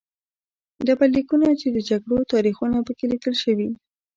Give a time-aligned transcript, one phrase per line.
[0.87, 3.69] ډبرلیکونه چې د جګړو تاریخونه په کې لیکل شوي